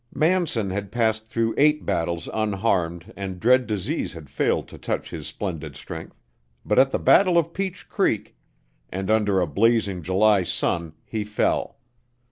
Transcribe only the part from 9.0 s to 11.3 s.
under a blazing July sun he